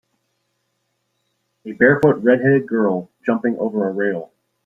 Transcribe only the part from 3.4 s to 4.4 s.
over a rail